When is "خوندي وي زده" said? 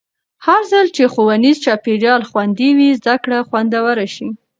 2.29-3.15